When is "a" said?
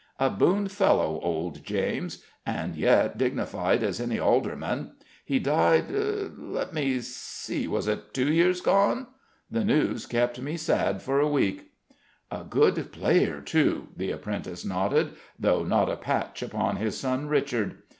0.19-0.31, 11.19-11.29, 12.31-12.43, 15.87-15.97